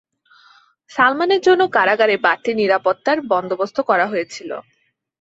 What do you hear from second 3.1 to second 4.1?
বন্দোবস্ত করা